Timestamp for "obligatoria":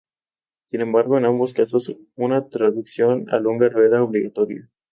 4.01-4.67